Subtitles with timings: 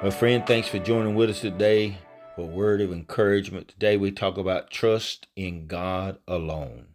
[0.00, 1.98] My friend, thanks for joining with us today
[2.36, 3.66] for a word of encouragement.
[3.66, 6.86] Today we talk about trust in God alone.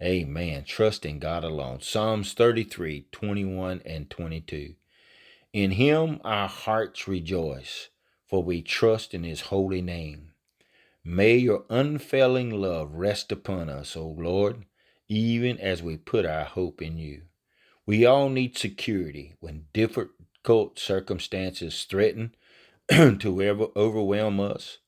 [0.00, 0.62] Amen.
[0.62, 1.80] Trust in God alone.
[1.80, 4.74] Psalms 33, 21 and 22.
[5.52, 7.88] In him our hearts rejoice,
[8.24, 10.30] for we trust in his holy name.
[11.02, 14.64] May your unfailing love rest upon us, O Lord,
[15.08, 17.22] even as we put our hope in you.
[17.84, 19.64] We all need security when
[20.42, 22.34] difficult circumstances threaten
[22.88, 24.78] to overwhelm us.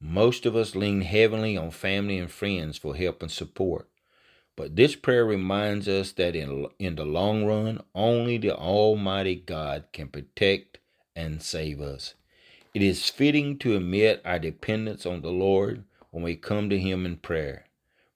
[0.00, 3.88] Most of us lean heavily on family and friends for help and support.
[4.56, 9.84] But this prayer reminds us that in, in the long run, only the Almighty God
[9.92, 10.78] can protect
[11.14, 12.14] and save us.
[12.74, 17.04] It is fitting to admit our dependence on the Lord when we come to Him
[17.06, 17.66] in prayer.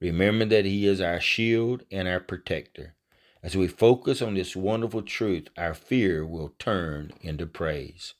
[0.01, 2.95] Remember that He is our shield and our protector.
[3.43, 8.15] As we focus on this wonderful truth, our fear will turn into praise.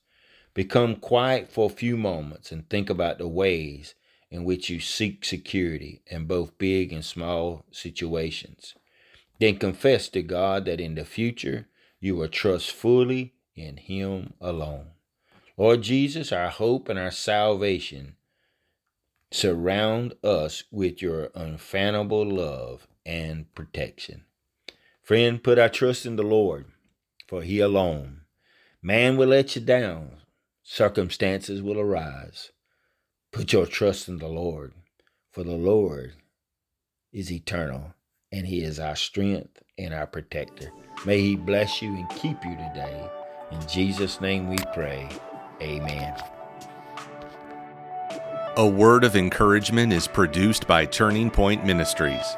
[0.55, 3.93] Become quiet for a few moments and think about the ways
[4.31, 8.73] in which you seek security in both big and small situations.
[9.39, 11.67] Then confess to God that in the future
[11.99, 14.87] you will trust fully in Him alone.
[15.55, 18.15] Lord Jesus, our hope and our salvation,
[19.29, 24.23] surround us with your unfathomable love and protection.
[25.11, 26.67] Friend, put our trust in the Lord,
[27.27, 28.21] for He alone.
[28.81, 30.21] Man will let you down,
[30.63, 32.53] circumstances will arise.
[33.33, 34.71] Put your trust in the Lord,
[35.29, 36.13] for the Lord
[37.11, 37.93] is eternal,
[38.31, 40.71] and He is our strength and our protector.
[41.05, 43.09] May He bless you and keep you today.
[43.51, 45.09] In Jesus' name we pray.
[45.61, 46.15] Amen.
[48.55, 52.37] A word of encouragement is produced by Turning Point Ministries.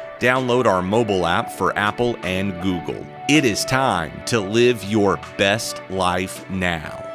[0.21, 3.03] Download our mobile app for Apple and Google.
[3.27, 7.10] It is time to live your best life now.